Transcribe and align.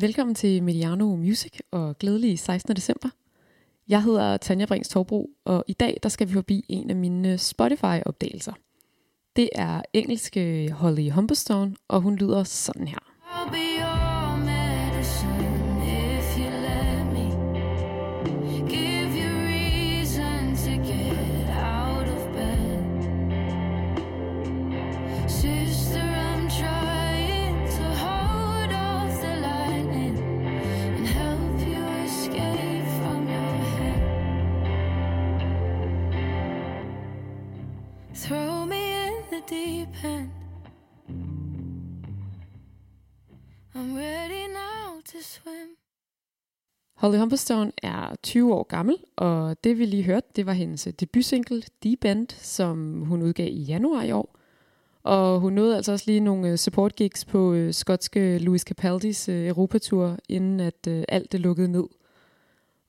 Velkommen 0.00 0.34
til 0.34 0.62
Mediano 0.62 1.16
Music 1.16 1.58
og 1.70 1.98
glædelig 1.98 2.38
16. 2.38 2.76
december. 2.76 3.08
Jeg 3.88 4.02
hedder 4.02 4.36
Tanja 4.36 4.66
Brings 4.66 4.88
Torbro, 4.88 5.30
og 5.44 5.64
i 5.66 5.72
dag 5.72 5.98
der 6.02 6.08
skal 6.08 6.28
vi 6.28 6.32
forbi 6.32 6.64
en 6.68 6.90
af 6.90 6.96
mine 6.96 7.38
Spotify-opdagelser. 7.38 8.52
Det 9.36 9.50
er 9.54 9.82
engelske 9.92 10.72
Holly 10.72 11.10
Humberstone, 11.10 11.76
og 11.88 12.00
hun 12.00 12.16
lyder 12.16 12.44
sådan 12.44 12.88
her. 12.88 12.98
Deep 39.48 40.04
end. 40.04 40.30
I'm 43.74 43.96
ready 43.96 44.46
now 44.48 45.00
to 45.04 45.18
swim. 45.22 45.76
Holly 46.96 47.18
Humberstone 47.18 47.72
er 47.82 48.14
20 48.22 48.54
år 48.54 48.62
gammel, 48.62 48.96
og 49.16 49.64
det 49.64 49.78
vi 49.78 49.84
lige 49.84 50.02
hørte, 50.02 50.26
det 50.36 50.46
var 50.46 50.52
hendes 50.52 50.88
debutsingle 51.00 51.62
Deep 51.82 52.04
End, 52.04 52.28
som 52.30 53.00
hun 53.00 53.22
udgav 53.22 53.48
i 53.48 53.62
januar 53.62 54.02
i 54.02 54.12
år. 54.12 54.36
Og 55.02 55.40
hun 55.40 55.52
nåede 55.52 55.76
altså 55.76 55.92
også 55.92 56.04
lige 56.06 56.20
nogle 56.20 56.48
øh, 56.48 56.56
support 56.56 56.96
gigs 56.96 57.24
på 57.24 57.52
øh, 57.52 57.74
skotske 57.74 58.38
Louis 58.38 58.62
Capaldis 58.62 59.28
øh, 59.28 59.46
Europatur, 59.46 60.16
inden 60.28 60.60
at 60.60 60.86
øh, 60.88 61.04
alt 61.08 61.32
det 61.32 61.40
lukkede 61.40 61.68
ned. 61.68 61.84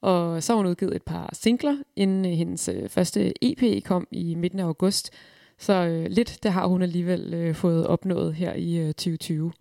Og 0.01 0.43
så 0.43 0.53
har 0.53 0.57
hun 0.57 0.65
udgivet 0.65 0.95
et 0.95 1.03
par 1.03 1.29
singler, 1.33 1.77
inden 1.95 2.25
øh, 2.25 2.31
hendes 2.31 2.69
øh, 2.69 2.89
første 2.89 3.33
EP 3.45 3.83
kom 3.83 4.07
i 4.11 4.35
midten 4.35 4.59
af 4.59 4.65
august. 4.65 5.11
Så 5.59 5.73
øh, 5.73 6.05
lidt 6.09 6.39
det 6.43 6.51
har 6.51 6.67
hun 6.67 6.81
alligevel 6.81 7.33
øh, 7.33 7.55
fået 7.55 7.87
opnået 7.87 8.33
her 8.33 8.53
i 8.53 8.77
øh, 8.77 8.87
2020. 8.87 9.51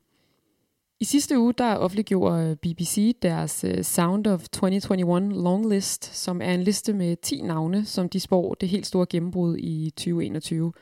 I 1.00 1.04
sidste 1.04 1.38
uge 1.38 1.52
der 1.52 1.76
offentliggjorde 1.76 2.50
øh, 2.50 2.56
BBC 2.56 3.16
deres 3.22 3.64
øh, 3.64 3.84
Sound 3.84 4.26
of 4.26 4.48
2021 4.48 5.42
longlist, 5.42 6.16
som 6.16 6.40
er 6.42 6.54
en 6.54 6.62
liste 6.62 6.92
med 6.92 7.16
10 7.22 7.40
navne, 7.40 7.84
som 7.84 8.08
de 8.08 8.20
spår 8.20 8.54
det 8.54 8.68
helt 8.68 8.86
store 8.86 9.06
gennembrud 9.06 9.56
i 9.58 9.90
2021. 9.90 10.72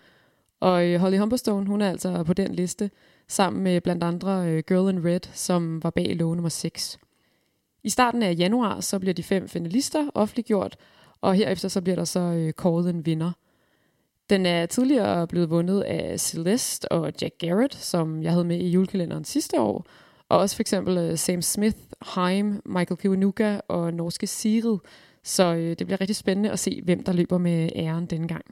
Og 0.60 0.86
øh, 0.86 1.00
Holly 1.00 1.18
Humberstone, 1.18 1.66
hun 1.66 1.80
er 1.80 1.90
altså 1.90 2.22
på 2.24 2.32
den 2.32 2.54
liste, 2.54 2.90
sammen 3.28 3.62
med 3.62 3.80
blandt 3.80 4.04
andre 4.04 4.62
Girl 4.62 4.94
in 4.94 5.04
Red, 5.04 5.20
som 5.32 5.82
var 5.82 5.90
bag 5.90 6.16
lov 6.16 6.34
nummer 6.34 6.48
6. 6.48 6.98
I 7.84 7.88
starten 7.88 8.22
af 8.22 8.34
januar, 8.38 8.80
så 8.80 8.98
bliver 8.98 9.14
de 9.14 9.22
fem 9.22 9.48
finalister 9.48 10.10
offentliggjort, 10.14 10.76
og 11.20 11.34
herefter 11.34 11.68
så 11.68 11.80
bliver 11.80 11.96
der 11.96 12.04
så 12.04 12.20
uh, 12.20 12.50
kåret 12.50 12.90
en 12.90 13.06
vinder. 13.06 13.32
Den 14.30 14.46
er 14.46 14.66
tidligere 14.66 15.26
blevet 15.26 15.50
vundet 15.50 15.82
af 15.82 16.20
Celeste 16.20 16.92
og 16.92 17.12
Jack 17.22 17.34
Garrett, 17.38 17.74
som 17.74 18.22
jeg 18.22 18.32
havde 18.32 18.44
med 18.44 18.56
i 18.56 18.68
julekalenderen 18.68 19.24
sidste 19.24 19.60
år, 19.60 19.86
og 20.28 20.38
også 20.38 20.56
for 20.56 20.60
eksempel 20.60 20.98
øh, 20.98 21.18
Sam 21.18 21.42
Smith, 21.42 21.76
Haim, 22.02 22.62
Michael 22.66 22.96
Kiwanuka 22.98 23.60
og 23.68 23.94
norske 23.94 24.26
Sigrid. 24.26 24.78
Så 25.22 25.54
øh, 25.54 25.76
det 25.78 25.86
bliver 25.86 26.00
rigtig 26.00 26.16
spændende 26.16 26.50
at 26.50 26.58
se, 26.58 26.80
hvem 26.84 27.02
der 27.02 27.12
løber 27.12 27.38
med 27.38 27.68
æren 27.76 28.06
denne 28.06 28.28
gang. 28.28 28.44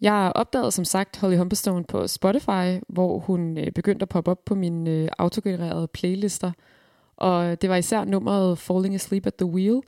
Jeg 0.00 0.32
opdagede 0.34 0.70
som 0.70 0.84
sagt 0.84 1.16
Holly 1.16 1.36
Humberstone 1.36 1.84
på 1.84 2.06
Spotify, 2.06 2.80
hvor 2.88 3.18
hun 3.18 3.58
øh, 3.58 3.72
begyndte 3.72 4.02
at 4.02 4.08
poppe 4.08 4.30
op 4.30 4.44
på 4.44 4.54
mine 4.54 5.08
autogenererede 5.18 5.88
playlister. 5.88 6.52
Og 7.16 7.62
det 7.62 7.70
var 7.70 7.76
især 7.76 8.04
nummeret 8.04 8.58
Falling 8.58 8.94
Asleep 8.94 9.26
at 9.26 9.34
the 9.34 9.46
Wheel, 9.46 9.80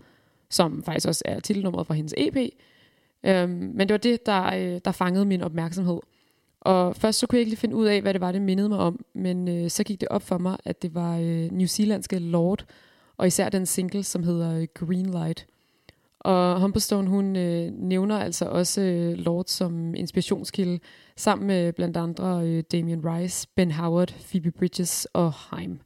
som 0.50 0.82
faktisk 0.82 1.08
også 1.08 1.22
er 1.24 1.40
titelnummeret 1.40 1.86
fra 1.86 1.94
hendes 1.94 2.14
EP. 2.16 2.36
Øhm, 3.26 3.50
men 3.50 3.88
det 3.88 3.90
var 3.90 3.98
det, 3.98 4.26
der, 4.26 4.44
øh, 4.54 4.80
der 4.84 4.92
fangede 4.92 5.24
min 5.24 5.42
opmærksomhed– 5.42 6.00
og 6.66 6.96
først 6.96 7.18
så 7.18 7.26
kunne 7.26 7.36
jeg 7.36 7.40
ikke 7.40 7.50
lige 7.50 7.60
finde 7.60 7.76
ud 7.76 7.86
af, 7.86 8.02
hvad 8.02 8.12
det 8.14 8.20
var, 8.20 8.32
det 8.32 8.42
mindede 8.42 8.68
mig 8.68 8.78
om, 8.78 9.04
men 9.14 9.48
øh, 9.48 9.70
så 9.70 9.84
gik 9.84 10.00
det 10.00 10.08
op 10.08 10.22
for 10.22 10.38
mig, 10.38 10.56
at 10.64 10.82
det 10.82 10.94
var 10.94 11.16
øh, 11.16 11.52
New 11.52 11.66
Zealandske 11.66 12.18
Lord, 12.18 12.64
og 13.16 13.26
især 13.26 13.48
den 13.48 13.66
single, 13.66 14.02
som 14.02 14.22
hedder 14.22 14.60
øh, 14.60 14.66
Green 14.74 15.10
Light. 15.10 15.46
Og 16.20 16.60
Humberstone, 16.60 17.08
hun 17.08 17.36
øh, 17.36 17.72
nævner 17.72 18.18
altså 18.18 18.44
også 18.44 18.80
øh, 18.80 19.12
Lord 19.12 19.44
som 19.46 19.94
inspirationskilde, 19.94 20.78
sammen 21.16 21.46
med 21.46 21.72
blandt 21.72 21.96
andre 21.96 22.46
øh, 22.46 22.64
Damien 22.72 23.00
Rice, 23.04 23.48
Ben 23.54 23.70
Howard, 23.70 24.14
Phoebe 24.30 24.50
Bridges 24.50 25.06
og 25.12 25.32
Heim. 25.50 25.80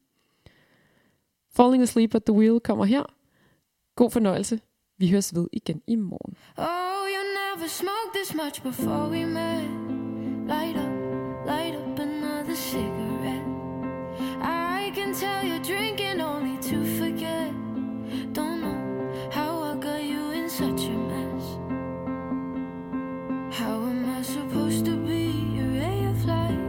Falling 1.53 1.83
Asleep 1.83 2.15
at 2.15 2.25
the 2.25 2.35
Wheel 2.35 2.61
kommer 2.61 2.85
her. 2.85 3.03
God 3.97 4.11
fornøjelse. 4.11 4.61
Vi 4.99 5.11
høres 5.11 5.35
ved 5.35 5.47
igen 5.53 5.83
i 5.87 5.97
morgen. 5.97 6.37
Oh, 6.57 7.00
smoked 7.71 8.13
this 8.13 8.35
much 8.35 8.63
before 8.65 9.09
we 9.09 9.25
met. 9.25 9.65
Light 10.47 10.77
up, 10.77 11.47
light 11.47 11.75
up 11.77 11.99
another 12.01 12.57
cigarette. 12.57 13.47
I 14.43 14.91
can 14.93 15.15
tell 15.15 15.45
you're 15.45 15.63
drinking 15.63 16.21
only 16.21 16.61
to 16.69 16.85
forget. 16.99 17.53
Don't 18.33 18.61
know 18.65 19.31
how 19.31 19.63
I 19.63 19.77
got 19.77 20.03
you 20.03 20.33
in 20.33 20.51
such 20.51 20.83
a 20.83 20.97
mess. 21.11 21.45
How 23.57 23.77
am 23.93 24.19
I 24.19 24.23
supposed 24.23 24.85
to 24.87 24.97
be 24.97 25.31
your 25.57 25.71
ray 25.81 26.05
of 26.07 26.25
light, 26.25 26.61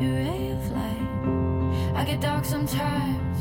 your 0.00 0.14
ray 0.14 0.50
of 0.56 0.70
light? 0.72 1.94
I 1.94 2.04
get 2.04 2.22
dark 2.22 2.46
sometimes. 2.46 3.38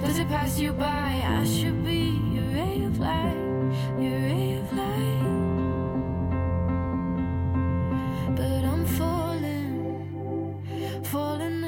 Does 0.00 0.18
it 0.18 0.28
pass 0.28 0.58
you 0.58 0.72
by? 0.72 1.22
I 1.24 1.44
should 1.44 1.84
be 1.84 2.18
your 2.34 2.48
ray 2.58 2.82
of 2.84 2.98
light, 2.98 3.38
your 4.00 4.27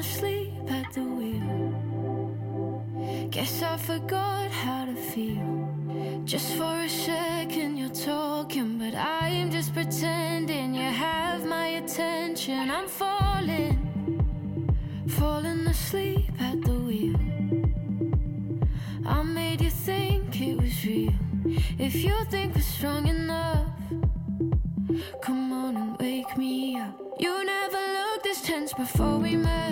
asleep 0.01 0.51
at 0.67 0.91
the 0.93 1.03
wheel. 1.03 1.51
Guess 3.29 3.61
I 3.61 3.77
forgot 3.77 4.49
how 4.49 4.85
to 4.85 4.95
feel. 4.95 5.51
Just 6.25 6.55
for 6.57 6.75
a 6.87 6.89
second, 6.89 7.77
you're 7.77 7.97
talking, 8.13 8.79
but 8.79 8.95
I 8.95 9.27
am 9.27 9.51
just 9.51 9.75
pretending 9.75 10.73
you 10.73 10.89
have 11.07 11.45
my 11.45 11.67
attention. 11.81 12.71
I'm 12.71 12.87
falling, 12.87 13.77
falling 15.19 15.67
asleep 15.67 16.33
at 16.39 16.57
the 16.67 16.77
wheel. 16.87 17.19
I 19.05 19.21
made 19.21 19.61
you 19.61 19.69
think 19.69 20.41
it 20.41 20.55
was 20.59 20.83
real. 20.83 21.13
If 21.77 21.93
you 22.05 22.15
think 22.31 22.55
we're 22.55 22.61
strong 22.61 23.07
enough, 23.07 23.69
come 25.21 25.53
on 25.53 25.77
and 25.77 25.99
wake 25.99 26.35
me 26.37 26.79
up. 26.79 26.99
You 27.19 27.45
never 27.45 27.81
looked 27.97 28.23
this 28.23 28.41
tense 28.41 28.73
before 28.73 29.19
we 29.19 29.35
met. 29.35 29.70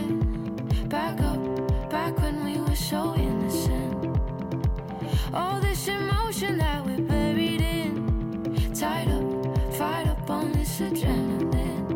All 5.31 5.59
this 5.59 5.87
emotion 5.87 6.57
that 6.57 6.83
we're 6.83 7.01
buried 7.01 7.61
in. 7.61 8.73
Tied 8.73 9.07
up, 9.09 9.73
fired 9.75 10.07
up 10.07 10.29
on 10.29 10.51
this 10.51 10.79
adrenaline. 10.79 11.87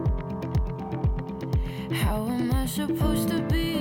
How 1.92 2.28
am 2.28 2.52
I 2.54 2.68
supposed 2.68 3.30
to 3.30 3.42
be 3.42 3.73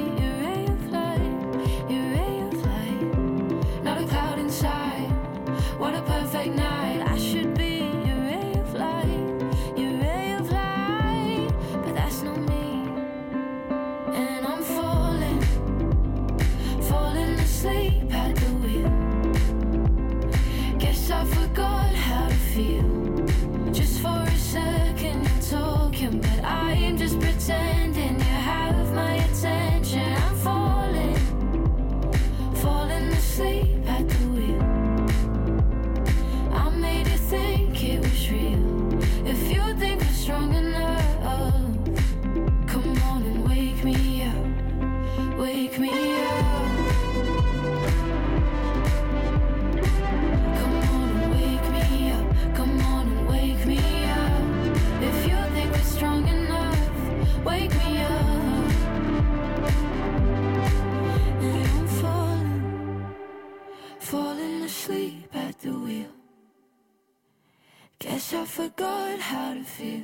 Guess 68.03 68.35
I 68.35 68.45
forgot 68.45 69.21
how 69.21 69.55
to 69.55 69.63
feel. 69.63 70.03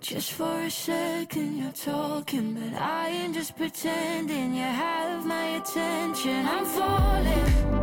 Just 0.00 0.32
for 0.32 0.62
a 0.62 0.70
second 0.70 1.58
you're 1.58 1.70
talking, 1.72 2.54
but 2.54 2.80
I 2.80 3.08
ain't 3.08 3.34
just 3.34 3.54
pretending 3.54 4.54
you 4.54 4.62
have 4.62 5.26
my 5.26 5.60
attention. 5.60 6.46
I'm 6.46 6.64
falling. 6.64 7.81